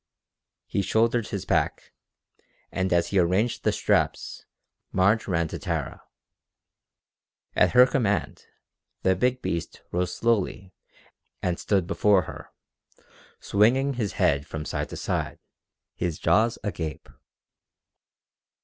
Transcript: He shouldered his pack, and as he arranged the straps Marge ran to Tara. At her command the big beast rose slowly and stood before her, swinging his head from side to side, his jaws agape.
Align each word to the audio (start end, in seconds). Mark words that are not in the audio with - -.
He 0.65 0.81
shouldered 0.81 1.27
his 1.27 1.45
pack, 1.45 1.93
and 2.71 2.91
as 2.91 3.09
he 3.09 3.19
arranged 3.19 3.63
the 3.63 3.71
straps 3.71 4.45
Marge 4.91 5.27
ran 5.27 5.47
to 5.49 5.59
Tara. 5.59 6.01
At 7.55 7.73
her 7.73 7.85
command 7.85 8.47
the 9.03 9.15
big 9.15 9.43
beast 9.43 9.83
rose 9.91 10.15
slowly 10.15 10.73
and 11.43 11.59
stood 11.59 11.85
before 11.85 12.23
her, 12.23 12.49
swinging 13.39 13.93
his 13.93 14.13
head 14.13 14.47
from 14.47 14.65
side 14.65 14.89
to 14.89 14.97
side, 14.97 15.37
his 15.93 16.17
jaws 16.17 16.57
agape. 16.63 17.07